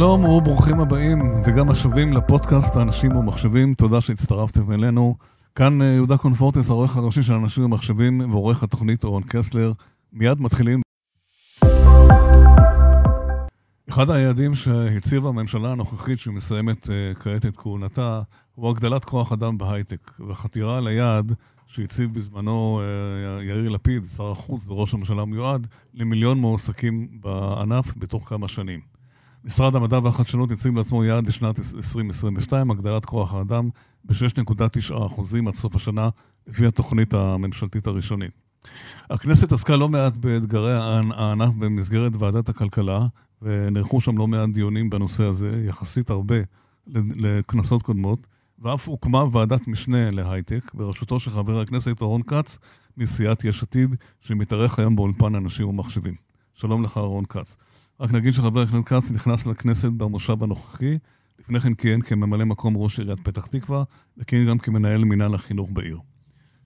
[0.00, 5.16] שלום וברוכים הבאים, וגם השבים לפודקאסט האנשים ומחשבים, תודה שהצטרפתם אלינו.
[5.54, 9.72] כאן אה, יהודה קונפורטס, העורך הראשי של אנשים ומחשבים, ועורך התוכנית אורן קסלר.
[10.12, 10.80] מיד מתחילים.
[13.88, 16.90] אחד היעדים שהציבה הממשלה הנוכחית שמסיימת uh,
[17.22, 18.22] כעת את כהונתה
[18.54, 21.32] הוא הגדלת כוח אדם בהייטק, וחתירה ליעד
[21.66, 28.48] שהציב בזמנו uh, יאיר לפיד, שר החוץ וראש הממשלה המיועד, למיליון מועסקים בענף בתוך כמה
[28.48, 28.99] שנים.
[29.44, 33.68] משרד המדע והחדשנות הציב לעצמו יעד לשנת 2022, הגדלת כוח האדם
[34.04, 34.94] ב-6.9%
[35.48, 36.08] עד סוף השנה,
[36.46, 38.30] לפי התוכנית הממשלתית הראשונית.
[39.10, 40.72] הכנסת עסקה לא מעט באתגרי
[41.16, 43.06] הענף במסגרת ועדת הכלכלה,
[43.42, 46.36] ונערכו שם לא מעט דיונים בנושא הזה, יחסית הרבה
[46.86, 48.26] לכנסות קודמות,
[48.58, 52.58] ואף הוקמה ועדת משנה להייטק, בראשותו של חבר הכנסת רון כץ,
[52.96, 56.14] מסיעת יש עתיד, שמתארח היום באולפן אנשים ומחשבים.
[56.54, 57.56] שלום לך, רון כץ.
[58.00, 60.98] רק נגיד שחבר הכנסת כץ נכנס לכנסת במושב הנוכחי,
[61.38, 63.82] לפני כן כיהן כממלא מקום ראש עיריית פתח תקווה,
[64.18, 65.98] וכיהן גם כמנהל מינהל החינוך בעיר.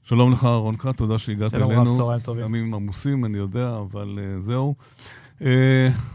[0.03, 1.85] שלום לך, רון כץ, תודה שהגעת שלום אלינו.
[1.85, 2.45] שלום רב, צהריים טובים.
[2.45, 4.75] ימים עמוסים, אני יודע, אבל uh, זהו.
[5.41, 5.45] Uh,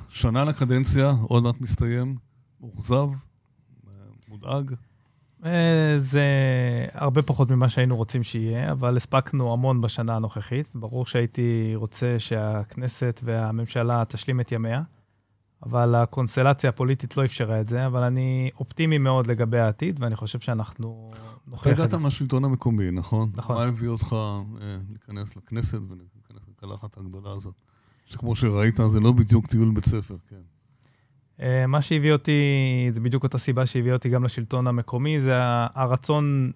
[0.09, 2.15] שנה לקדנציה, עוד מעט מסתיים,
[2.61, 3.89] מאוכזב, uh,
[4.27, 4.73] מודאג.
[5.97, 6.25] זה
[6.93, 10.69] הרבה פחות ממה שהיינו רוצים שיהיה, אבל הספקנו המון בשנה הנוכחית.
[10.75, 14.81] ברור שהייתי רוצה שהכנסת והממשלה תשלים את ימיה.
[15.63, 20.39] אבל הקונסטלציה הפוליטית לא אפשרה את זה, אבל אני אופטימי מאוד לגבי העתיד, ואני חושב
[20.39, 21.11] שאנחנו.
[21.61, 23.31] אתה הגעת מהשלטון המקומי, נכון?
[23.35, 23.55] נכון.
[23.55, 24.15] מה הביא אותך
[24.61, 27.53] אה, להיכנס לכנסת ולהיכנס לקלחת הגדולה הזאת?
[28.05, 30.41] שכמו שראית, זה לא בדיוק טיול בית ספר, כן.
[31.41, 32.41] אה, מה שהביא אותי,
[32.93, 35.33] זה בדיוק אותה סיבה שהביאה אותי גם לשלטון המקומי, זה
[35.75, 36.51] הרצון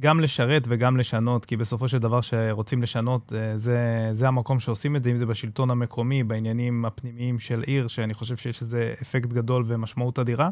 [0.00, 4.96] גם לשרת וגם לשנות, כי בסופו של דבר שרוצים לשנות, אה, זה, זה המקום שעושים
[4.96, 9.28] את זה, אם זה בשלטון המקומי, בעניינים הפנימיים של עיר, שאני חושב שיש לזה אפקט
[9.28, 10.50] גדול ומשמעות אדירה,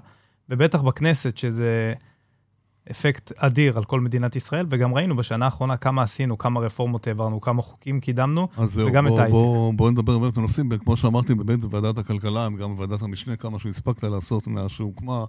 [0.48, 1.94] ובטח בכנסת, שזה
[2.90, 7.40] אפקט אדיר על כל מדינת ישראל, וגם ראינו בשנה האחרונה כמה עשינו, כמה רפורמות העברנו,
[7.40, 8.48] כמה חוקים קידמנו,
[8.86, 9.32] וגם בוא, את ההייטק.
[9.32, 14.04] בואו בוא נדבר באמת הנושאים, כמו שאמרתי, באמת בוועדת הכלכלה, גם בוועדת המשנה, כמה שהספקת
[14.04, 15.24] לעשות מאז שהוקמה.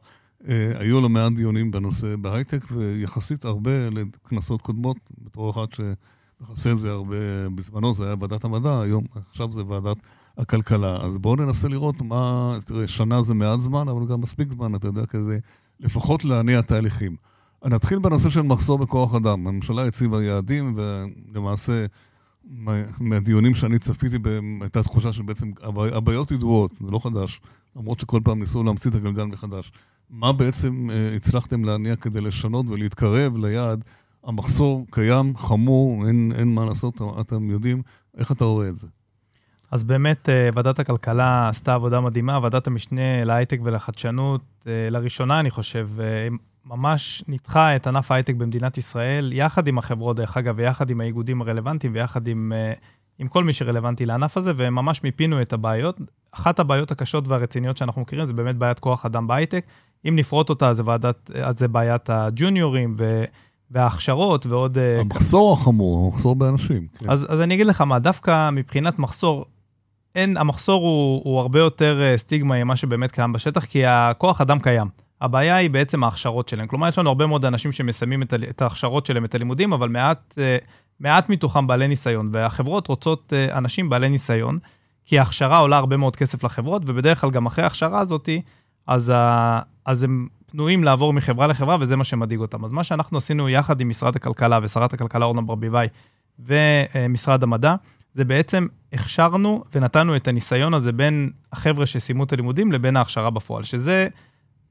[0.48, 6.80] אה, היו לא מעט דיונים בנושא בהייטק, ויחסית הרבה לכנסות קודמות, בתור אחד שמכסה את
[6.80, 9.98] זה הרבה, בזמנו זה היה ועדת המדע, היום, עכשיו זה ועדת
[10.38, 10.96] הכלכלה.
[10.96, 14.88] אז בואו ננסה לראות מה, תראה, שנה זה מעט זמן, אבל גם מספיק זמן, אתה
[14.88, 15.40] יודע, כזה,
[15.80, 17.16] לפחות להניע תהליכים.
[17.66, 19.48] נתחיל בנושא של מחסור בכוח אדם.
[19.48, 21.86] הממשלה הציבה יעדים, ולמעשה,
[23.00, 25.52] מהדיונים שאני צפיתי בהם, הייתה תחושה שבעצם
[25.94, 27.42] הבעיות ידועות, זה לא חדש,
[27.76, 29.72] למרות שכל פעם ניסו להמציא את הגלגל מחדש.
[30.10, 33.84] מה בעצם אה, הצלחתם להניע כדי לשנות ולהתקרב ליעד?
[34.24, 37.82] המחסור קיים, חמור, אין, אין מה לעשות, אתם יודעים,
[38.18, 38.88] איך אתה רואה את זה?
[39.72, 45.52] אז באמת, אה, ועדת הכלכלה עשתה עבודה מדהימה, ועדת המשנה להייטק ולחדשנות, אה, לראשונה, אני
[45.52, 45.90] חושב,
[46.66, 51.42] ממש ניתחה את ענף ההייטק במדינת ישראל, יחד עם החברות, דרך אגב, ויחד עם האיגודים
[51.42, 52.54] הרלוונטיים, ויחד עם,
[53.20, 56.00] עם כל מי שרלוונטי לענף הזה, וממש מיפינו את הבעיות.
[56.32, 59.66] אחת הבעיות הקשות והרציניות שאנחנו מכירים זה באמת בעיית כוח אדם בהייטק.
[60.08, 63.24] אם נפרוט אותה, זה, ועדת, אז זה בעיית הג'וניורים ו...
[63.72, 64.78] וההכשרות ועוד...
[64.78, 66.88] אה, המחסור החמור, המחסור באנשים.
[67.00, 67.10] כן.
[67.10, 69.46] אז, אז אני אגיד לך מה, דווקא מבחינת מחסור,
[70.16, 74.60] אין, המחסור הוא, הוא הרבה יותר אה, סטיגמה ממה שבאמת קיים בשטח, כי הכוח אדם
[74.60, 74.88] קיים.
[75.22, 76.68] הבעיה היא בעצם ההכשרות שלהם.
[76.68, 80.34] כלומר, יש לנו הרבה מאוד אנשים שמסיימים את, את ההכשרות שלהם, את הלימודים, אבל מעט,
[80.38, 80.58] אה,
[81.00, 84.60] מעט מתוכם בעלי ניסיון, והחברות רוצות אנשים בעלי ניסיון,
[85.06, 88.42] כי ההכשרה עולה הרבה מאוד כסף לחברות, ובדרך כלל גם אחרי ההכשרה הזאתי,
[88.88, 89.14] אז,
[89.88, 92.66] אז הם פנויים לעבור מחברה לחברה, וזה מה שמדאיג אותם.
[92.66, 95.88] אז מה שאנחנו עשינו יחד עם משרד הכלכלה ושרת הכלכלה אורנה ברביבאי
[96.40, 97.76] ומשרד המדע,
[98.14, 103.64] זה בעצם הכשרנו ונתנו את הניסיון הזה בין החבר'ה שסיימו את הלימודים לבין ההכשרה בפועל,
[103.64, 104.08] שזה...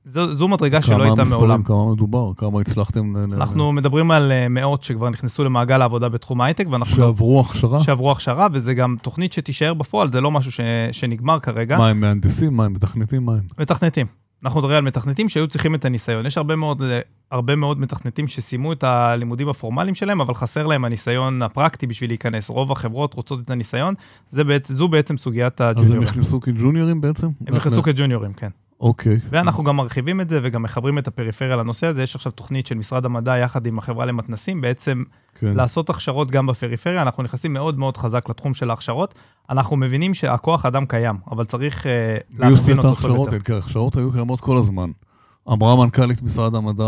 [0.04, 1.62] זו, זו מדרגה שלא הייתה מספרים, מעולם.
[1.62, 2.32] כמה מדובר?
[2.36, 3.16] כמה הצלחתם?
[3.16, 3.74] אנחנו ל...
[3.74, 6.96] מדברים על אה, מאות שכבר נכנסו למעגל העבודה בתחום ההייטק, ואנחנו...
[6.96, 7.82] שעברו הכשרה?
[7.82, 10.60] שעברו הכשרה, וזה גם תוכנית שתישאר בפועל, זה לא משהו ש...
[10.92, 11.76] שנגמר כרגע.
[11.76, 12.56] מה, הם מהנדסים?
[12.56, 13.24] מה, הם מתכנתים?
[13.24, 13.42] מה הם?
[13.58, 14.06] מתכנתים.
[14.46, 16.26] אנחנו מדברים על מתכנתים שהיו צריכים את הניסיון.
[16.26, 16.82] יש הרבה מאוד,
[17.30, 22.48] הרבה מאוד מתכנתים שסיימו את הלימודים הפורמליים שלהם, אבל חסר להם הניסיון הפרקטי בשביל להיכנס.
[22.48, 23.94] רוב החברות רוצות את הניסיון,
[24.30, 26.02] זה בעצם, זו בעצם סוגיית הג'וניורים.
[26.02, 27.28] אז הם נכנסו כג'וניורים בעצם?
[27.46, 28.48] הם נכנסו כג'וניורים, כן.
[28.80, 29.16] אוקיי.
[29.16, 29.28] Okay.
[29.30, 32.02] ואנחנו גם מרחיבים את זה וגם מחברים את הפריפריה לנושא הזה.
[32.02, 35.02] יש עכשיו תוכנית של משרד המדע יחד עם החברה למתנסים, בעצם
[35.38, 35.54] כן.
[35.54, 37.02] לעשות הכשרות גם בפריפריה.
[37.02, 39.14] אנחנו נכנסים מאוד מאוד חזק לתחום של ההכשרות.
[39.50, 41.86] אנחנו מבינים שהכוח אדם קיים, אבל צריך uh,
[42.38, 43.38] להכווין אותו יותר.
[43.38, 44.90] כי ההכשרות היו קיימות כל הזמן.
[45.52, 46.84] אמרה מנכ"לית משרד המדע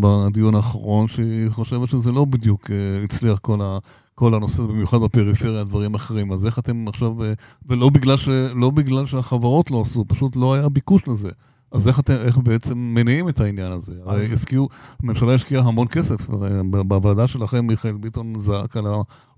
[0.00, 3.78] בדיון האחרון שהיא חושבת שזה לא בדיוק uh, הצליח כל ה...
[4.14, 6.32] כל הנושא, במיוחד בפריפריה, דברים אחרים.
[6.32, 7.32] אז איך אתם עכשיו, אה,
[7.66, 11.30] ולא בגלל, ש, לא בגלל שהחברות לא עשו, פשוט לא היה ביקוש לזה.
[11.72, 13.92] אז איך, אתם, איך בעצם מניעים את העניין הזה?
[13.92, 14.68] אז- הרי השקיעו,
[15.02, 16.26] הממשלה השקיעה המון כסף,
[16.70, 18.84] בוועדה שלכם מיכאל ביטון זעק על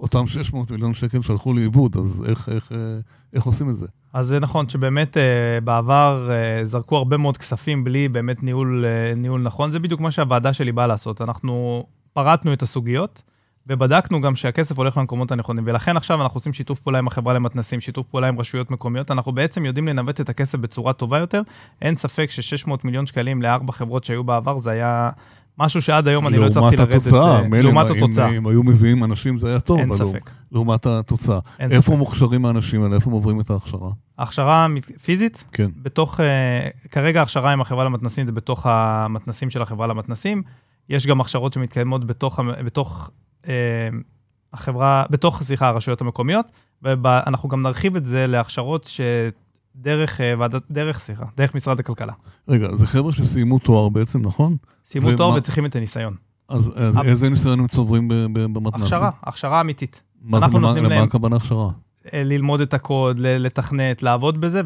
[0.00, 2.98] אותם 600 מיליון שקל שהלכו לאיבוד, אז איך, איך, אה,
[3.32, 3.86] איך עושים את זה?
[4.12, 5.22] אז זה נכון שבאמת אה,
[5.60, 6.30] בעבר
[6.64, 8.84] זרקו הרבה מאוד כספים בלי באמת ניהול,
[9.16, 9.70] ניהול נכון.
[9.70, 11.20] זה בדיוק מה שהוועדה שלי באה לעשות.
[11.20, 13.22] אנחנו פרטנו את הסוגיות
[13.68, 15.64] ובדקנו גם שהכסף הולך למקומות הנכונים.
[15.66, 19.10] ולכן עכשיו אנחנו עושים שיתוף פעולה עם החברה למתנסים, שיתוף פעולה עם רשויות מקומיות.
[19.10, 21.42] אנחנו בעצם יודעים לנווט את הכסף בצורה טובה יותר.
[21.82, 25.10] אין ספק ש-600 מיליון שקלים לארבע חברות שהיו בעבר, זה היה
[25.58, 26.92] משהו שעד היום אני לא הצלחתי לרדת.
[26.94, 30.04] התוצאה, אה, מילא לעומת אם- התוצאה, אם היו מביאים אנשים זה היה טוב, אין אבל
[30.04, 30.30] לא- ספק.
[30.52, 31.38] לעומת התוצאה.
[31.60, 31.98] אין איפה ספק.
[31.98, 32.94] מוכשרים האנשים האלה?
[32.94, 33.90] איפה הם עוברים את ההכשרה?
[34.18, 35.70] הכשרה מת- פיזית, כן.
[35.82, 36.26] בתוך, אה,
[36.90, 40.42] כרגע ההכשרה עם החברה למתנסים זה בתוך המתנסים של החברה למתנסים.
[40.88, 43.10] יש גם הכשרות שמתקיימות בתוך, בתוך
[44.52, 46.46] החברה, בתוך, סליחה, הרשויות המקומיות,
[46.82, 48.90] ואנחנו גם נרחיב את זה להכשרות
[49.76, 52.12] שדרך אה, ועדת, דרך, סליחה, דרך משרד הכלכלה.
[52.48, 54.56] רגע, זה חבר'ה שסיימו תואר בעצם, נכון?
[54.86, 56.14] סיימו ומה- תואר וצריכים את הניסיון.
[56.48, 58.82] אז, אז אבל- איזה ניסיון הם צוברים ב- ב- במתנ"סים?
[58.84, 60.02] הכשרה, הכשרה אמיתית.
[60.22, 61.68] מה זה, למה, למה להם- הכוונה הכשרה?
[62.14, 64.60] אה, ללמוד את הקוד, לתכנת, לעבוד בזה,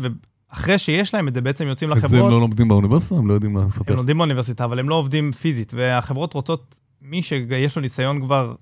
[0.50, 2.30] ואחרי שיש להם את זה, בעצם יוצאים את זה הם לחברות.
[2.32, 3.14] לא לומדים באוניברסיטה?
[3.14, 3.90] הם לא יודעים לפתח?
[3.90, 8.54] הם לומדים באוניברסיטה, אבל הם לא עובדים פיזית, והחברות רוצות מי שיש לו ניסיון כבר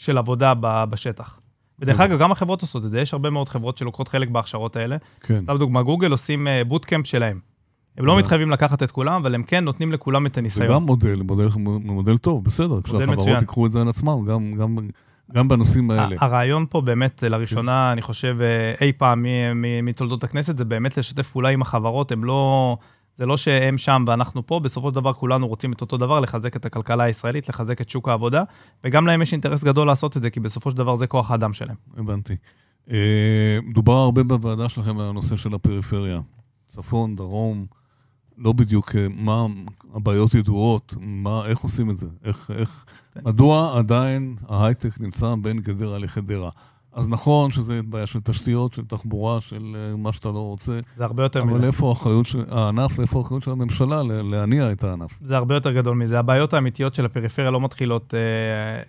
[0.00, 1.40] של עבודה בשטח.
[1.78, 2.00] ודרך.
[2.00, 4.96] אגב, גם החברות עושות את זה, יש הרבה מאוד חברות שלוקחות חלק בהכשרות האלה.
[5.20, 5.40] כן.
[5.42, 7.38] סתם דוגמה, גוגל עושים בוטקאמפ שלהם.
[7.98, 8.24] הם לא הבנתי.
[8.24, 10.68] מתחייבים לקחת את כולם, אבל הם כן נותנים לכולם את זה הניסיון.
[10.68, 11.46] גם מודל, מודל,
[11.84, 12.80] מודל טוב, בסדר.
[12.82, 13.36] כשהחברות מצוין.
[13.36, 14.76] ייקחו את זה על עצמם, גם, גם,
[15.32, 16.16] גם בנושאים האלה.
[16.20, 19.26] הרעיון פה באמת, לראשונה, אני חושב, אה, אי פעם
[19.82, 22.76] מתולדות הכנסת, זה באמת לשתף פעולה עם החברות, הם לא...
[23.20, 26.56] זה לא שהם שם ואנחנו פה, בסופו של דבר כולנו רוצים את אותו דבר, לחזק
[26.56, 28.42] את הכלכלה הישראלית, לחזק את שוק העבודה,
[28.84, 31.52] וגם להם יש אינטרס גדול לעשות את זה, כי בסופו של דבר זה כוח האדם
[31.52, 31.76] שלהם.
[31.96, 32.36] הבנתי.
[32.90, 36.20] אה, דובר הרבה בוועדה שלכם על הנושא של הפריפריה.
[36.66, 37.66] צפון, דרום,
[38.38, 39.46] לא בדיוק אה, מה
[39.94, 42.06] הבעיות ידועות, מה, איך עושים את זה?
[42.24, 42.84] איך, איך,
[43.24, 46.50] מדוע עדיין ההייטק נמצא בין גדרה לחדרה?
[46.92, 51.04] אז נכון שזה בעיה של תשתיות, של תחבורה, של אה, מה שאתה לא רוצה, זה
[51.04, 51.66] הרבה יותר אבל מזה.
[51.66, 55.18] איפה האחריות של הענף, איפה האחריות של הממשלה להניע את הענף?
[55.20, 56.18] זה הרבה יותר גדול מזה.
[56.18, 58.82] הבעיות האמיתיות של הפריפריה לא מתחילות אה,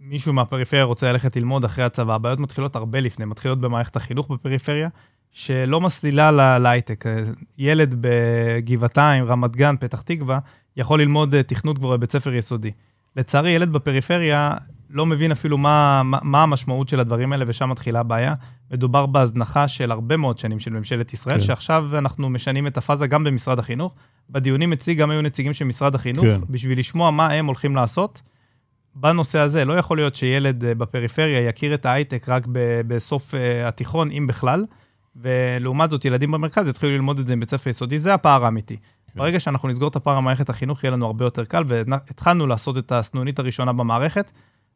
[0.00, 2.14] שמישהו מהפריפריה רוצה ללכת ללמוד אחרי הצבא.
[2.14, 4.88] הבעיות מתחילות הרבה לפני, מתחילות במערכת החינוך בפריפריה,
[5.32, 7.06] שלא מסלילה להייטק.
[7.06, 7.24] אה,
[7.58, 10.38] ילד בגבעתיים, רמת גן, פתח תקווה,
[10.76, 12.70] יכול ללמוד אה, תכנות כבר בבית ספר יסודי.
[13.16, 14.52] לצערי, ילד בפריפריה
[14.90, 18.34] לא מבין אפילו מה, מה, מה המשמעות של הדברים האלה, ושם מתחילה הבעיה.
[18.70, 21.44] מדובר בהזנחה של הרבה מאוד שנים של ממשלת ישראל, כן.
[21.44, 23.94] שעכשיו אנחנו משנים את הפאזה גם במשרד החינוך.
[24.30, 26.40] בדיונים אצלי גם היו נציגים של משרד החינוך, כן.
[26.50, 28.22] בשביל לשמוע מה הם הולכים לעשות.
[28.94, 33.68] בנושא הזה, לא יכול להיות שילד אה, בפריפריה יכיר את ההייטק רק ב- בסוף אה,
[33.68, 34.64] התיכון, אם בכלל,
[35.16, 38.76] ולעומת זאת, ילדים במרכז יתחילו ללמוד את זה בבית ספר יסודי, זה הפער האמיתי.
[39.16, 39.22] כן.
[39.22, 42.92] ברגע שאנחנו נסגור את הפער במערכת החינוך, יהיה לנו הרבה יותר קל, והתחלנו לעשות את
[42.92, 44.30] הסנונית הראשונה במערכת.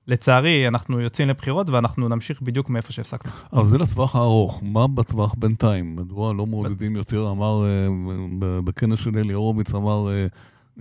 [0.07, 3.33] לצערי, אנחנו יוצאים לבחירות ואנחנו נמשיך בדיוק מאיפה שהפסקנו.
[3.53, 5.97] אבל זה לטווח הארוך, מה בטווח בינתיים?
[5.97, 7.31] מדוע לא מעודדים יותר?
[7.31, 7.89] אמר, אה,
[8.65, 10.27] בכנס של אלי הורוביץ אמר, אה,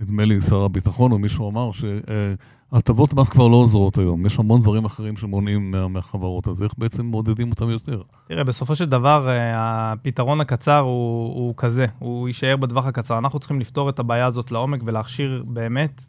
[0.00, 4.26] נדמה לי שר הביטחון או מישהו אמר, שהטבות מס כבר לא עוזרות היום.
[4.26, 8.02] יש המון דברים אחרים שמונעים מה- מהחברות, אז איך בעצם מעודדים אותם יותר?
[8.28, 9.52] תראה, בסופו של דבר, אה,
[9.92, 13.18] הפתרון הקצר הוא, הוא כזה, הוא יישאר בטווח הקצר.
[13.18, 16.00] אנחנו צריכים לפתור את הבעיה הזאת לעומק ולהכשיר באמת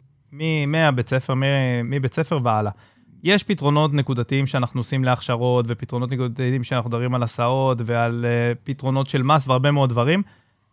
[0.66, 1.34] מהבית ספר,
[1.84, 2.72] מבית ספר והלאה.
[3.24, 9.06] יש פתרונות נקודתיים שאנחנו עושים להכשרות, ופתרונות נקודתיים שאנחנו מדברים על הסעות, ועל uh, פתרונות
[9.06, 10.22] של מס והרבה מאוד דברים.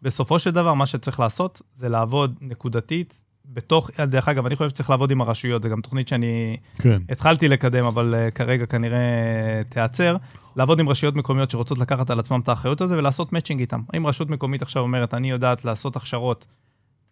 [0.02, 3.20] בסופו של דבר, מה שצריך לעשות זה לעבוד נקודתית
[3.54, 7.02] בתוך, דרך אגב, אני חושב שצריך לעבוד עם הרשויות, זו גם תוכנית שאני כן.
[7.10, 9.00] התחלתי לקדם, אבל uh, כרגע כנראה
[9.70, 10.16] תיעצר,
[10.56, 13.82] לעבוד עם רשויות מקומיות שרוצות לקחת על עצמם את האחריות הזה ולעשות מאצ'ינג איתם.
[13.98, 16.46] אם רשות מקומית עכשיו אומרת, אני יודעת לעשות הכשרות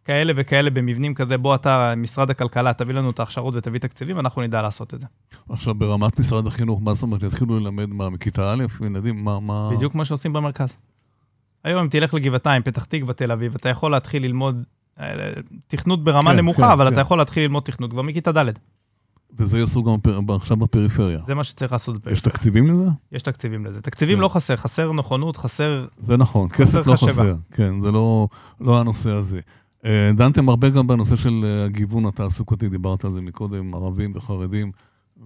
[0.05, 4.41] כאלה וכאלה במבנים כזה, בוא אתה, משרד הכלכלה, תביא לנו את ההכשרות ותביא תקציבים, אנחנו
[4.41, 5.05] נדע לעשות את זה.
[5.49, 9.39] עכשיו, ברמת משרד החינוך, מה זאת אומרת, יתחילו ללמד מה, מכיתה א', ילדים, מה...
[9.39, 9.69] מה...
[9.75, 10.69] בדיוק כמו שעושים במרכז.
[11.63, 14.63] היום אם תלך לגבעתיים, פתח תקווה, תל אביב, אתה יכול להתחיל ללמוד
[14.99, 15.29] אה,
[15.67, 16.93] תכנות ברמה כן, נמוכה, כן, אבל כן.
[16.93, 18.45] אתה יכול להתחיל ללמוד תכנות כבר מכיתה ד'.
[19.37, 21.19] וזה יעשו גם פר- עכשיו בפריפריה.
[21.27, 22.21] זה מה שצריך לעשות יש בפריפריה.
[22.33, 22.85] תקציבים לזה?
[23.11, 23.81] יש תקציבים לזה.
[23.81, 24.21] תקציבים כן.
[24.21, 26.95] לא חסר, חסר נכונות, חסר זה נכון, כסף לא.
[26.95, 28.27] חסר, כן, זה לא,
[28.61, 29.39] לא הנושא הזה.
[29.85, 34.71] אה, דנתם הרבה גם בנושא של אה, הגיוון התעסוקתי, דיברת על זה מקודם, ערבים וחרדים,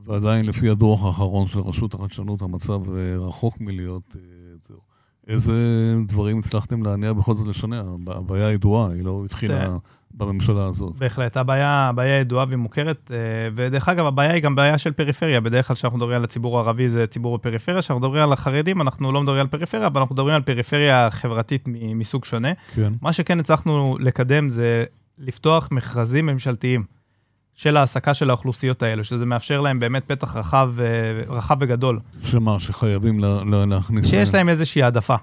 [0.05, 2.81] ועדיין לפי הדוח האחרון של רשות החדשנות, המצב
[3.19, 4.15] רחוק מלהיות...
[5.27, 5.53] איזה
[6.07, 7.79] דברים הצלחתם להניע בכל זאת לשנע?
[7.79, 9.77] הב- הבעיה ידועה, היא לא התחילה.
[10.13, 10.95] בממשלה הזאת.
[10.95, 13.17] בהחלט, הבעיה, הבעיה ידועה ומוכרת, אה,
[13.55, 15.41] ודרך אגב, הבעיה היא גם בעיה של פריפריה.
[15.41, 19.11] בדרך כלל כשאנחנו מדברים על הציבור הערבי זה ציבור בפריפריה, כשאנחנו מדברים על החרדים, אנחנו
[19.11, 22.51] לא מדברים על פריפריה, אבל אנחנו מדברים על פריפריה חברתית מסוג שונה.
[22.75, 22.93] כן.
[23.01, 24.83] מה שכן הצלחנו לקדם זה
[25.19, 26.83] לפתוח מכרזים ממשלתיים
[27.55, 31.99] של העסקה של האוכלוסיות האלה, שזה מאפשר להם באמת פתח רחב, אה, רחב וגדול.
[32.23, 34.09] שמה, שחייבים לה, לה, להכניס...
[34.09, 35.15] שיש להם איזושהי העדפה.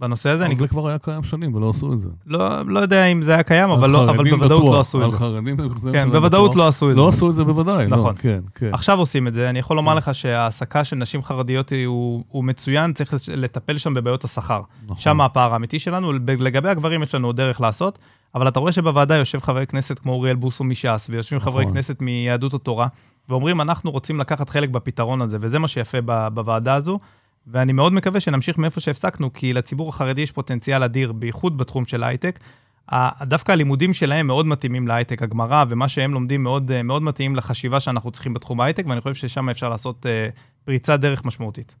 [0.00, 0.44] בנושא הזה.
[0.44, 2.08] אבל אני זה כבר היה קיים שנים ולא עשו את זה.
[2.26, 4.80] לא, לא יודע אם זה היה קיים, אבל, על לא, אבל חרדים בוודאות בטוח, לא
[4.80, 5.16] עשו את על זה.
[5.16, 6.56] חרדים זה כן, בוודאות בטוח.
[6.56, 7.00] לא עשו את זה.
[7.00, 8.06] לא עשו את זה בוודאי, נכון.
[8.16, 8.70] לא, כן, כן.
[8.72, 9.98] עכשיו עושים את זה, אני יכול לומר כן.
[9.98, 14.62] לך שההעסקה של נשים חרדיות הוא, הוא מצוין, צריך לטפל שם בבעיות השכר.
[14.84, 14.98] נכון.
[14.98, 17.98] שם הפער האמיתי שלנו, לגבי הגברים יש לנו דרך לעשות,
[18.34, 21.74] אבל אתה רואה שבוועדה יושב חבר כנסת כמו אוריאל בוסו מש"ס, ויושבים חברי נכון.
[21.74, 22.86] כנסת מיהדות התורה,
[23.28, 26.98] ואומרים, אנחנו רוצים לקחת חלק בפתרון הזה, וזה מה שיפה ב- בוועדה הזו,
[27.46, 32.02] ואני מאוד מקווה שנמשיך מאיפה שהפסקנו, כי לציבור החרדי יש פוטנציאל אדיר, בייחוד בתחום של
[32.02, 32.38] ההייטק.
[32.92, 37.80] ה- דווקא הלימודים שלהם מאוד מתאימים להייטק, הגמרא ומה שהם לומדים מאוד, מאוד מתאים לחשיבה
[37.80, 40.28] שאנחנו צריכים בתחום ההייטק, ואני חושב ששם אפשר לעשות אה,
[40.64, 41.74] פריצת דרך משמעותית.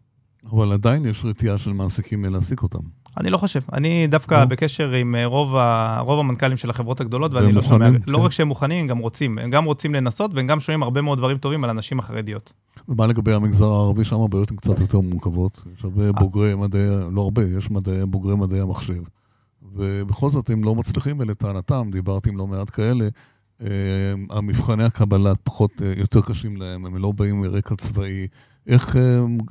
[0.52, 2.78] אבל עדיין יש רתיעה של מעסיקים להעסיק אותם.
[3.20, 4.44] אני לא חושב, אני דווקא לא?
[4.44, 8.24] בקשר עם אה, רוב, ה, רוב המנכ"לים של החברות הגדולות, ואני לא שומע, לא כן.
[8.24, 11.18] רק שהם מוכנים, הם גם רוצים, הם גם רוצים לנסות, והם גם שומעים הרבה מאוד
[11.18, 12.52] דברים טובים על הנשים החרדיות.
[12.88, 15.62] ומה לגבי המגזר הערבי, שם הבעיות הן קצת יותר מורכבות.
[15.76, 15.90] יש אה.
[15.90, 19.02] הרבה בוגרי מדעי, לא הרבה, יש מדעי, בוגרי מדעי המחשב.
[19.74, 23.08] ובכל זאת הם לא מצליחים, ולטענתם, דיברתי עם לא מעט כאלה,
[23.62, 23.68] אה,
[24.30, 28.26] המבחני הקבלה פחות, אה, יותר קשים להם, הם לא באים מרקע צבאי.
[28.68, 29.02] איך, אה,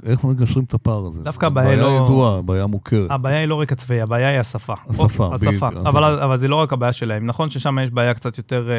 [0.05, 1.23] איך מגשרים את הפער הזה?
[1.23, 3.11] דווקא הבעיה בעיה לא- ידועה, בעיה מוכרת.
[3.11, 4.73] הבעיה היא לא רקע צבאי, הבעיה היא השפה.
[4.89, 5.67] השפה, אוקיי, בדיוק, השפה.
[5.67, 5.89] השפה.
[5.89, 7.25] אבל, אבל זה לא רק הבעיה שלהם.
[7.25, 8.75] נכון ששם יש בעיה קצת יותר, אה,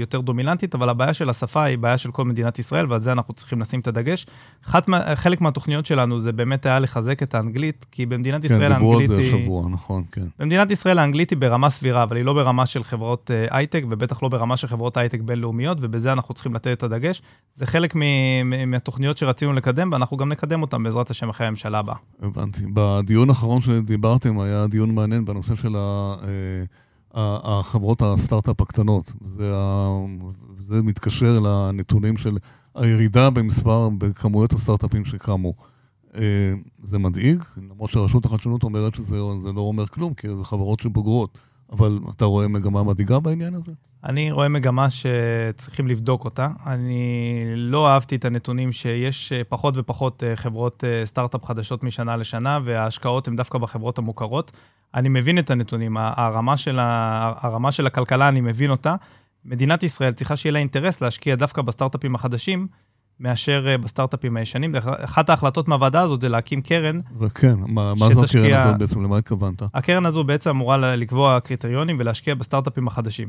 [0.00, 3.34] יותר דומיננטית, אבל הבעיה של השפה היא בעיה של כל מדינת ישראל, ועל זה אנחנו
[3.34, 4.26] צריכים לשים את הדגש.
[4.86, 8.92] מה, חלק מהתוכניות שלנו זה באמת היה לחזק את האנגלית, כי במדינת כן, ישראל דיברו
[8.92, 9.34] על האנגלית זה היא...
[9.40, 10.24] השבוע, נכון, כן.
[10.38, 14.22] במדינת ישראל האנגלית היא ברמה סבירה, אבל היא לא ברמה של חברות אה, הייטק, ובטח
[14.22, 17.22] לא ברמה של חברות הייטק בינלאומיות, ובזה אנחנו צריכים לתת את הדגש.
[17.54, 18.00] זה חלק מ-
[18.44, 21.96] מ- מהתוכניות שרצינו לקדם, ואנחנו גם נקדם אותן בעזרת השם אחרי הממשלה הבאה.
[22.22, 22.60] הבנתי.
[22.74, 29.12] בדיון האחרון שדיברתם היה דיון מעניין בנושא של ה- אה, החברות הסטארט-אפ הקטנות.
[29.24, 30.04] זה, ה-
[30.68, 32.36] זה מתקשר לנתונים של
[32.74, 35.52] הירידה במספר, בכמויות הסטארט-אפים שקמו.
[36.14, 36.52] אה,
[36.84, 41.38] זה מדאיג, למרות שרשות החדשנות אומרת שזה זה לא אומר כלום, כי זה חברות שבוגרות.
[41.72, 43.72] אבל אתה רואה מגמה מדאיגה בעניין הזה?
[44.04, 46.48] אני רואה מגמה שצריכים לבדוק אותה.
[46.66, 52.16] אני לא אהבתי את הנתונים שיש אה, פחות ופחות אה, חברות אה, סטארט-אפ חדשות משנה
[52.16, 54.52] לשנה, וההשקעות הן דווקא בחברות המוכרות.
[54.94, 57.32] אני מבין את הנתונים, הרמה של, ה...
[57.36, 58.94] הרמה של הכלכלה, אני מבין אותה.
[59.44, 62.66] מדינת ישראל צריכה שיהיה לה אינטרס להשקיע דווקא בסטארט-אפים החדשים,
[63.20, 64.74] מאשר אה, בסטארט-אפים הישנים.
[64.84, 69.02] אחת ההחלטות מהוועדה הזאת זה להקים קרן וכן, מה, מה זו הקרן הזאת בעצם?
[69.02, 69.62] למה התכוונת?
[69.74, 73.28] הקרן הזו בעצם אמורה לקבוע קריטריונים ולהשקיע בסטארט-אפים החדשים.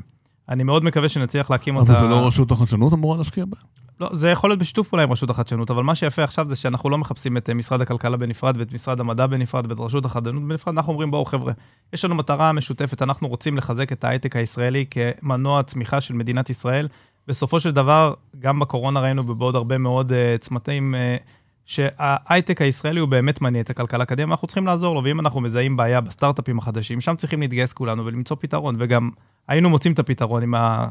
[0.50, 1.92] אני מאוד מקווה שנצליח להקים אותה.
[1.92, 3.58] אבל זה לא רשות החדשנות אמורה להשקיע בה?
[4.02, 6.90] לא, זה יכול להיות בשיתוף פעולה עם רשות החדשנות, אבל מה שיפה עכשיו זה שאנחנו
[6.90, 10.74] לא מחפשים את אה, משרד הכלכלה בנפרד ואת משרד המדע בנפרד ואת רשות החדשנות בנפרד,
[10.74, 11.54] אנחנו אומרים בואו חבר'ה,
[11.94, 16.88] יש לנו מטרה משותפת, אנחנו רוצים לחזק את ההייטק הישראלי כמנוע צמיחה של מדינת ישראל.
[17.28, 21.24] בסופו של דבר, גם בקורונה ראינו ובעוד הרבה מאוד uh, צמתים, uh,
[21.66, 25.78] שההייטק הישראלי הוא באמת מניע את הכלכלה קדימה, אנחנו צריכים לעזור לו, ואם אנחנו מזהים
[25.78, 29.10] בעיה בסטארט-אפים החדשים, שם צריכים להתגייס כולנו ולמצוא פתרון, וגם
[29.48, 30.88] היינו מוצאים את הפתרון אם, ה...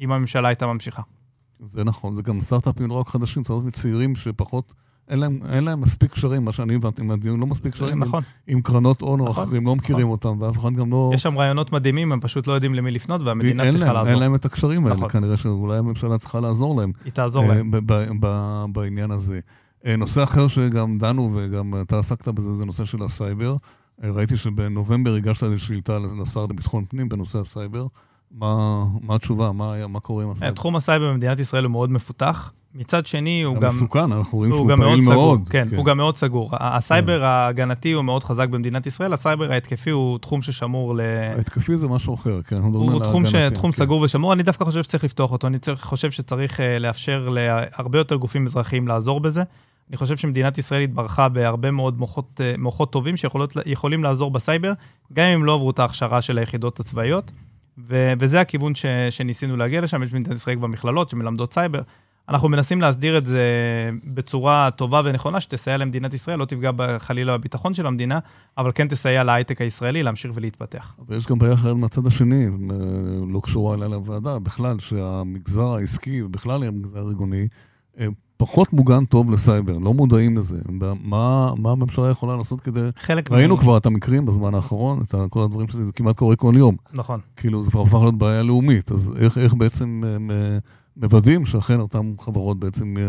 [0.00, 1.02] אם הממשלה הייתה ממשיכה.
[1.60, 4.74] זה נכון, זה גם סטארט-אפים לא רק חדשים, סטארט-אפים צעירים שפחות,
[5.10, 8.22] אין להם, אין להם מספיק קשרים, מה שאני הבנתי מהדיון, לא מספיק קשרים נכון.
[8.46, 11.10] עם, עם קרנות הון או נכון, אחרים, לא מכירים אותם, ואף אחד גם לא...
[11.14, 14.10] יש שם רעיונות מדהימים, הם פשוט לא יודעים למי לפנות, והמדינה צריכה להם, לעזור.
[14.10, 15.08] אין להם את הקשרים האלה, נכון.
[15.08, 16.92] כנראה שאולי הממשלה צריכה לעזור להם.
[17.04, 17.70] היא תעזור אה, להם.
[17.70, 19.40] ב- ב- ב- בעניין הזה.
[19.86, 23.56] אה, נושא אחר שגם דנו וגם אתה עסקת בזה, זה נושא של הסייבר.
[24.04, 27.86] אה, ראיתי שבנובמבר הגשת איזו שאילתה לשר לביטחון פנים בנושא הסייבר.
[28.30, 29.52] מה, מה התשובה?
[29.52, 30.54] מה, מה קורה עם אה, הסייבר?
[30.54, 32.52] תחום הסייבר במדינת ישראל הוא מאוד מפותח.
[32.74, 33.68] מצד שני, הוא גם.
[33.68, 35.48] מסוכן, אנחנו רואים הוא שהוא מאוד פעיל סגור, מאוד.
[35.48, 36.50] כן, הוא גם מאוד סגור.
[36.52, 41.00] ה- הסייבר ההגנתי הוא מאוד חזק במדינת ישראל, הסייבר ההתקפי הוא תחום ששמור ל...
[41.36, 43.34] ההתקפי זה משהו אחר, כן, אנחנו מדברים הוא על תחום, ש...
[43.34, 43.76] ההגנתי, תחום כן.
[43.76, 48.16] סגור ושמור, אני דווקא חושב שצריך לפתוח אותו, אני חושב שצריך uh, לאפשר להרבה יותר
[48.16, 49.42] גופים אזרחיים לעזור בזה.
[49.88, 54.72] אני חושב שמדינת ישראל התברכה בהרבה מאוד מוחות, uh, מוחות טובים שיכולים לעזור בסייבר,
[55.12, 57.32] גם אם לא עברו את ההכשרה של היחידות הצבאיות,
[57.88, 58.12] ו...
[58.18, 58.86] וזה הכיוון ש...
[59.10, 61.80] שניסינו להגיע לשם, יש במדינת ישראל במכללות שמלמדות סייבר.
[62.28, 63.44] אנחנו מנסים להסדיר את זה
[64.04, 68.18] בצורה טובה ונכונה, שתסייע למדינת ישראל, לא תפגע חלילה בביטחון של המדינה,
[68.58, 70.96] אבל כן תסייע להייטק הישראלי להמשיך ולהתפתח.
[71.06, 72.76] אבל יש גם בעיה אחרת מהצד השני, אה,
[73.32, 77.48] לא קשורה אליה לוועדה, בכלל, שהמגזר העסקי, ובכלל המגזר הארגוני,
[77.98, 78.06] אה,
[78.40, 80.58] פחות מוגן טוב לסייבר, לא מודעים לזה.
[81.04, 82.80] מה, מה הממשלה יכולה לעשות כדי...
[83.00, 86.54] חלק ראינו מ- כבר את המקרים בזמן האחרון, את כל הדברים שזה כמעט קורה כל
[86.56, 86.76] יום.
[86.92, 87.20] נכון.
[87.36, 90.58] כאילו זה כבר הפך להיות בעיה לאומית, אז איך, איך בעצם אה,
[90.96, 93.04] מוודאים שאכן אותן חברות בעצם אה,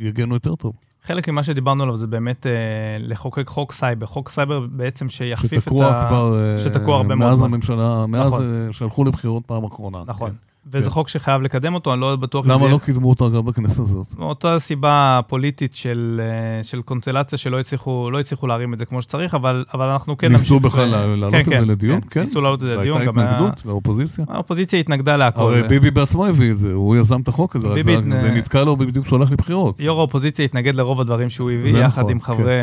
[0.00, 0.72] יגנו יותר טוב?
[1.06, 2.52] חלק ממה שדיברנו עליו זה באמת אה,
[2.98, 4.06] לחוקק חוק סייבר.
[4.06, 6.08] חוק סייבר בעצם שיכפיף את שתקוע ה...
[6.08, 7.42] כבר, אה, שתקוע הרבה מאוד מאז.
[7.42, 8.42] הממשלה, מאז נכון.
[8.66, 10.02] אה, שהלכו לבחירות פעם אחרונה.
[10.06, 10.30] נכון.
[10.30, 10.36] כן.
[10.72, 10.90] וזה כן.
[10.90, 14.06] חוק שחייב לקדם אותו, אני לא בטוח למה לא קידמו אותו אגב בכנסת הזאת?
[14.18, 19.02] מאותה סיבה פוליטית של, אה, של קונסטלציה שלא הצליחו, לא הצליחו להרים את זה כמו
[19.02, 22.00] שצריך, אבל, אבל אנחנו כן ניסו נמשיך בכלל לה- להעלות כן, את זה כן, לדיון?
[22.00, 22.06] כן.
[22.10, 22.20] כן?
[22.20, 22.96] ניסו להעלות את זה לדיון.
[22.96, 24.24] והייתה גם התנגדות לאופוזיציה?
[24.28, 25.40] האופוזיציה התנגדה להכל.
[25.40, 28.64] הרי ביבי בעצמו הביא את זה, הוא יזם את החוק הזה, ביבי זה- זה נתקע
[28.64, 29.80] לו בדיוק כשהוא הולך לבחירות.
[29.80, 32.24] יו"ר האופוזיציה התנגד לרוב הדברים שהוא הביא, זה יחד נכון, עם כן.
[32.24, 32.56] חברי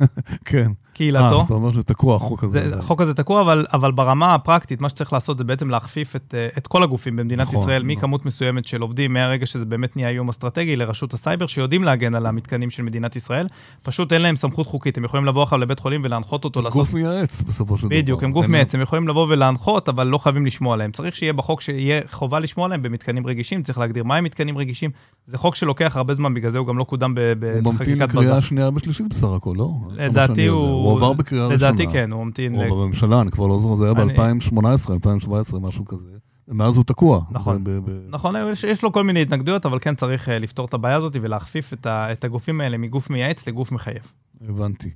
[0.44, 0.70] כן.
[0.92, 1.40] אה, קהילתו.
[1.40, 2.68] אז אתה אומר שתקוע החוק הזה.
[2.70, 6.34] זה, החוק הזה תקוע, אבל, אבל ברמה הפרקטית, מה שצריך לעשות זה בעצם להכפיף את,
[6.34, 7.90] אה, את כל הגופים במדינת נכון, ישראל, נכון.
[7.90, 12.26] מכמות מסוימת של עובדים, מהרגע שזה באמת נהיה איום אסטרטגי, לרשות הסייבר, שיודעים להגן על
[12.26, 13.46] המתקנים של מדינת ישראל.
[13.82, 16.78] פשוט אין להם סמכות חוקית, הם יכולים לבוא עכשיו לבית חולים ולהנחות אותו לעשות...
[16.78, 17.96] גוף מייעץ בסופו של דבר.
[17.96, 20.92] בדיוק, הם גוף מייעץ, הם יכולים לבוא ולהנחות, אבל לא חייבים לשמוע עליהם.
[20.92, 24.90] צריך שיהיה בחוק שיהיה חובה לשמוע עליהם במתקנים רגישים, צריך להגדיר מהם מתקנים רגישים.
[25.26, 28.00] זה חוק שלוקח הרבה זמן, בגלל זה הוא גם לא קודם ב- הוא ממתין בחקיקת
[28.00, 28.46] לקריאה בזק.
[28.48, 29.70] שנייה ושלישית בסך הכל, לא?
[29.90, 30.46] לדעתי.
[30.46, 30.81] הוא...
[30.90, 31.70] הוא עבר בקריאה ראשונה.
[31.70, 32.54] לדעתי כן, הוא ממתין...
[32.54, 36.10] ל- או בממשלה, אני כבר לא זוכר, זה היה אני- ב-2018, 2017, משהו כזה.
[36.48, 37.20] מאז הוא תקוע.
[37.30, 37.64] נכון.
[37.64, 40.74] ב- ב- נכון, יש, יש לו כל מיני התנגדויות, אבל כן צריך uh, לפתור את
[40.74, 44.02] הבעיה הזאת ולהכפיף את, ה, את הגופים האלה מגוף מייעץ לגוף מחייב.
[44.48, 44.90] הבנתי.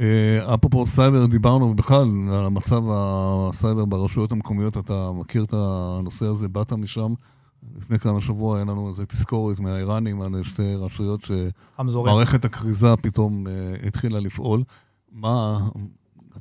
[0.00, 6.48] אה, אפרופו סייבר, דיברנו בכלל על המצב הסייבר ברשויות המקומיות, אתה מכיר את הנושא הזה,
[6.48, 7.14] באת משם.
[7.78, 11.20] לפני כמה שבוע היה לנו איזה תזכורת מהאיראנים על שתי רשויות.
[11.78, 13.52] שמערכת הכריזה פתאום אה,
[13.86, 14.62] התחילה לפעול.
[15.12, 15.58] מה,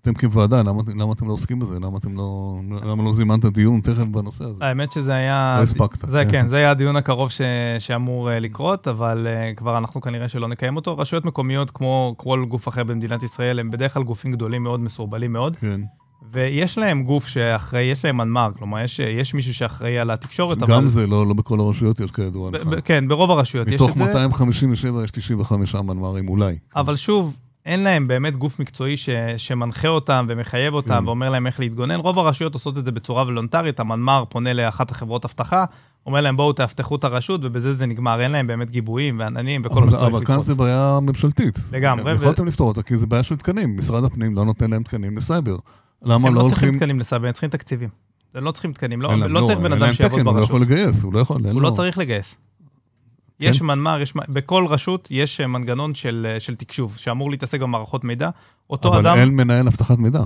[0.02, 1.80] אתם כוועדה, למה, למה אתם לא עוסקים בזה?
[1.80, 4.66] למה אתם לא, למה לא זימנת דיון תכף בנושא הזה?
[4.66, 5.56] האמת שזה היה...
[5.58, 6.10] לא הספקת.
[6.10, 7.42] זה כן, זה היה הדיון הקרוב ש,
[7.80, 10.98] שאמור uh, לקרות, אבל uh, כבר אנחנו כנראה שלא נקיים אותו.
[10.98, 15.34] רשויות מקומיות, כמו כל גוף אחר במדינת ישראל, הם בדרך כלל גופים גדולים מאוד, מסורבלים
[15.34, 15.82] מאוד, כן.
[16.32, 20.72] ויש להם גוף שאחראי, יש להם מנמ"ר, כלומר, יש, יש מישהו שאחראי על התקשורת, גם
[20.72, 20.88] אבל...
[20.88, 22.68] זה, לא, לא בכל הרשויות יש כידוע לך.
[22.86, 24.04] כן, ברוב הרשויות יש מתוך את זה.
[24.04, 26.58] 257 יש 95 מנמ"רים אולי.
[26.76, 27.34] אבל שוב,
[27.66, 31.06] אין להם באמת גוף מקצועי ש, שמנחה אותם ומחייב אותם כן.
[31.08, 32.00] ואומר להם איך להתגונן.
[32.00, 35.66] רוב הרשויות עושות את זה בצורה וולונטרית, המנמ"ר פונה לאחת החברות אבטחה,
[36.06, 39.76] אומר להם בואו תאבטחו את הרשות, ובזה זה נגמר, אין להם באמת גיבויים ועננים וכל
[39.76, 40.46] מה אבל, שצריך אבל כאן לקרות.
[40.46, 41.60] זה בעיה ממשלתית.
[41.72, 43.78] לגמרי, ו- יכולתם לפתור אותה, כי זה בעיה של תקנים.
[43.78, 45.56] משרד הפנים לא נותן להם תקנים לסייבר.
[46.04, 46.80] למה הם לא לא צריכים הולכים...
[46.80, 47.90] תקנים לסייבר, הם צריכים תקציבים.
[48.36, 50.40] הם לא צריכים תקנים, לא, להם- לא צריך בן אין אדם שיעבוד תקן, הוא לא
[50.40, 50.50] ברשות.
[50.50, 51.62] יכול לגייס, הוא לא יכול, הוא.
[51.62, 52.36] לא צריך לגייס.
[53.40, 58.30] יש מנמ"ר, יש, בכל רשות יש אה, מנגנון של, של תקשוב, שאמור להתעסק במערכות מידע.
[58.70, 59.18] אותו אבל אדם...
[59.18, 60.24] אין מנהל אבטחת מידע.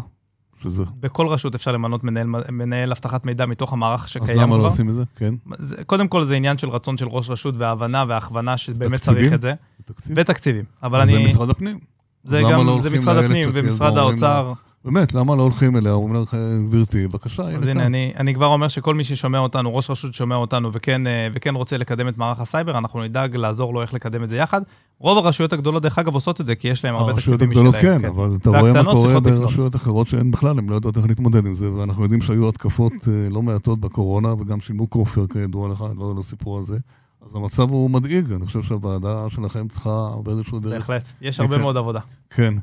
[0.63, 0.83] שזה...
[0.99, 4.65] בכל רשות אפשר למנות מנהל, מנהל אבטחת מידע מתוך המערך אז שקיים למה לא.
[4.65, 5.03] עושים את זה?
[5.15, 5.35] כן.
[5.57, 9.21] זה, קודם כל זה עניין של רצון של ראש רשות והבנה והכוונה שבאמת תקציבים?
[9.21, 9.53] צריך את זה,
[9.85, 10.15] תקציב.
[10.19, 10.63] ותקציבים.
[10.83, 11.17] אבל אז אני...
[11.17, 11.79] זה משרד הפנים.
[12.23, 14.53] זה גם, לא זה משרד הפנים ומשרד ואומרים לה, האוצר.
[14.85, 15.91] באמת, למה לא הולכים אליה?
[15.91, 16.37] אומרים לך,
[16.69, 17.77] גברתי, בבקשה, הנה הנה, כאן.
[17.77, 21.55] אני, אני כבר אומר שכל מי ששומע אותנו, ראש רשות ששומע אותנו וכן, אה, וכן
[21.55, 24.61] רוצה לקדם את מערך הסייבר, אנחנו נדאג לעזור לו איך לקדם את זה יחד.
[24.99, 27.75] רוב הרשויות הגדולות, דרך אגב, עושות את זה, כי יש להם הרבה הרשויות תקציבים הגדולות
[27.75, 28.01] משלהם.
[28.01, 29.19] כן, אבל אתה רואה מה קורה.
[29.19, 32.93] ברשויות אחרות שאין בכלל, הן לא יודעות איך להתמודד עם זה, ואנחנו יודעים שהיו התקפות
[33.07, 36.77] אה, לא מעטות בקורונה, וגם שילמו כופר, כידוע לך, לא לא סיפרו על זה.
[37.25, 40.73] אז המצב הוא מדאיג, אני חושב שהוועדה שלכם צריכה באיזשהו דרך.
[40.73, 41.61] בהחלט, יש הרבה כן.
[41.61, 41.99] מאוד עבודה.
[42.29, 42.53] כן.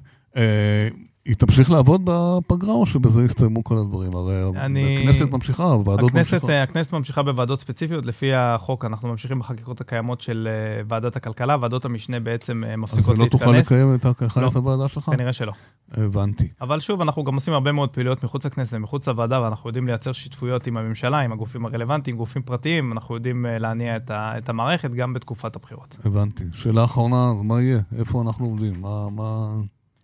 [1.31, 4.15] היא תמשיך לעבוד בפגרה, או שבזה יסתיימו כל הדברים?
[4.17, 6.51] הרי אני- הכנסת ממשיכה, הוועדות הכנסת, ממשיכות.
[6.51, 11.57] אה, הכנסת ממשיכה בוועדות ספציפיות, לפי החוק אנחנו ממשיכים בחקיקות הקיימות של אה, ועדת הכלכלה,
[11.61, 14.51] ועדות המשנה בעצם אה, אז מפסיקות לא תוכל להתכנס, לקיים את ה- לא.
[14.55, 15.05] הוועדה שלך?
[15.05, 15.53] כנראה שלא.
[15.93, 16.49] הבנתי.
[16.61, 20.13] אבל שוב, אנחנו גם עושים הרבה מאוד פעילויות מחוץ לכנסת ומחוץ לוועדה, ואנחנו יודעים לייצר
[20.13, 24.91] שותפויות עם הממשלה, עם הגופים הרלוונטיים, גופים פרטיים, אנחנו יודעים להניע את, ה, את המערכת
[24.91, 25.97] גם בתקופת הבחירות.
[26.05, 26.45] הבנתי.
[26.53, 27.81] שאלה אחרונה, אז מה יהיה?
[27.99, 28.81] איפה אנחנו עומדים?
[28.81, 29.51] מה- מה-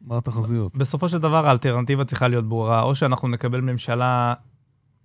[0.07, 0.77] מה התחזיות?
[0.77, 4.35] בסופו של דבר האלטרנטיבה צריכה להיות ברורה, או שאנחנו נקבל ממשלה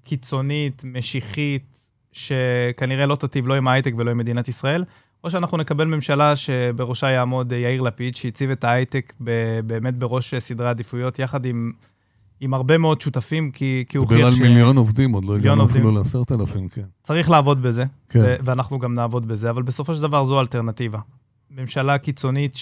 [0.04, 4.84] קיצונית, משיחית, שכנראה לא תטיב לא עם ההייטק ולא עם מדינת ישראל,
[5.24, 10.70] או שאנחנו נקבל ממשלה שבראשה יעמוד יאיר לפיד, שהציב את ההייטק ב- באמת בראש סדרי
[10.70, 11.72] עדיפויות, יחד עם,
[12.40, 14.40] עם הרבה מאוד שותפים, כי, כי הוא על ש...
[14.40, 15.66] מיליון עובדים, עוד לא הגענו.
[15.66, 16.86] אפילו לעשרת אלפים, כן.
[17.04, 18.20] צריך לעבוד בזה, כן.
[18.20, 21.00] ו- ואנחנו גם נעבוד בזה, אבל בסופו של דבר זו האלטרנטיבה.
[21.52, 22.56] ממשלה קיצונית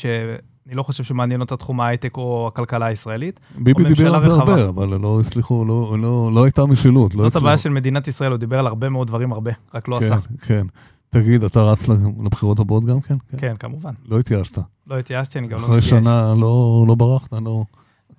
[0.65, 3.39] שאני לא חושב שמעניין אותה תחום ההייטק או הכלכלה הישראלית.
[3.58, 4.54] ביבי דיבר על זה רחבה.
[4.56, 7.15] הרבה, אבל לא הצליחו, לא- לא לא הייתה משילות.
[7.15, 7.36] לא זאת.
[7.36, 10.17] הבעיה של מדינת ישראל, הוא דיבר על הרבה מאוד דברים הרבה, רק לא עשה.
[10.19, 10.67] כן, כן.
[11.10, 11.88] תגיד, אתה רץ
[12.24, 13.15] לבחירות הבאות גם כן?
[13.38, 13.91] כן, כמובן.
[14.10, 14.58] לא התייאשת.
[14.88, 15.89] לא התייאשתי, אני גם לא אחרי מתייאש.
[15.89, 17.63] שנה לא לא ברחת, לא...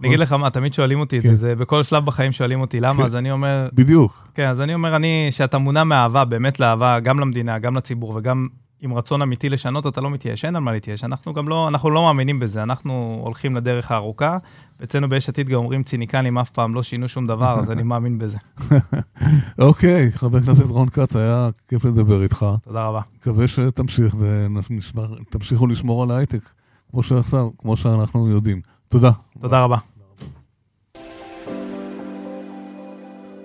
[0.01, 1.31] אני אגיד לך מה, תמיד שואלים אותי את כן.
[1.31, 3.03] זה, זה בכל שלב בחיים שואלים אותי למה, כן.
[3.03, 4.29] אז אני אומר, בדיוק.
[4.35, 8.49] כן, אז אני אומר, אני, שאתה מונע מאהבה, באמת לאהבה, גם למדינה, גם לציבור וגם
[8.83, 11.05] עם רצון אמיתי לשנות, אתה לא מתייאש, אין על מה להתייאש.
[11.05, 14.39] אנחנו גם לא, אנחנו לא מאמינים בזה, אנחנו הולכים לדרך הארוכה.
[14.85, 18.19] אצלנו ביש עתיד גם אומרים ציניקנים אף פעם לא שינו שום דבר, אז אני מאמין
[18.19, 18.37] בזה.
[19.59, 22.47] אוקיי, חבר הכנסת רון כץ, היה כיף לדבר איתך.
[22.65, 23.01] תודה רבה.
[23.17, 26.51] מקווה שתמשיך ותמשיכו לשמור על ההייטק,
[26.91, 28.61] כמו שעכשיו, כמו שאנחנו יודעים.
[28.89, 29.11] תודה.
[29.41, 29.77] תודה רבה.